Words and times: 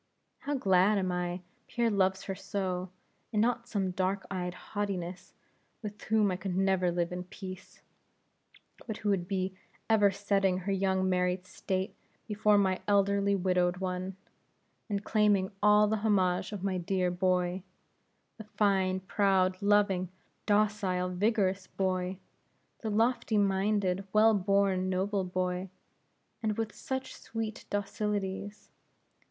How 0.39 0.55
glad 0.55 0.97
am 0.97 1.11
I 1.11 1.37
that 1.43 1.67
Pierre 1.67 1.91
loves 1.91 2.23
her 2.23 2.33
so, 2.33 2.89
and 3.31 3.39
not 3.39 3.67
some 3.67 3.91
dark 3.91 4.25
eyed 4.31 4.55
haughtiness, 4.55 5.35
with 5.83 6.01
whom 6.05 6.31
I 6.31 6.37
could 6.37 6.55
never 6.57 6.91
live 6.91 7.11
in 7.11 7.25
peace; 7.25 7.83
but 8.87 8.97
who 8.97 9.09
would 9.09 9.27
be 9.27 9.53
ever 9.87 10.09
setting 10.09 10.57
her 10.57 10.71
young 10.71 11.07
married 11.07 11.45
state 11.45 11.93
before 12.25 12.57
my 12.57 12.81
elderly 12.87 13.35
widowed 13.35 13.77
one, 13.77 14.17
and 14.89 15.03
claiming 15.05 15.51
all 15.61 15.87
the 15.87 15.97
homage 15.97 16.51
of 16.51 16.63
my 16.63 16.79
dear 16.79 17.11
boy 17.11 17.61
the 18.39 18.43
fine, 18.45 19.01
proud, 19.01 19.61
loving, 19.61 20.09
docile, 20.47 21.09
vigorous 21.09 21.67
boy! 21.67 22.17
the 22.79 22.89
lofty 22.89 23.37
minded, 23.37 24.07
well 24.13 24.33
born, 24.33 24.89
noble 24.89 25.23
boy; 25.23 25.69
and 26.41 26.57
with 26.57 26.73
such 26.73 27.13
sweet 27.15 27.65
docilities! 27.69 28.71